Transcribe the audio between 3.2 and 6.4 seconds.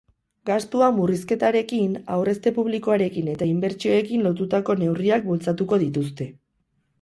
eta inbertsioekin lotutako neurriak bultzatuko dituzte.